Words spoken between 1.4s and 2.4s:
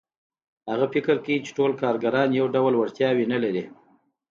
چې ټول کارګران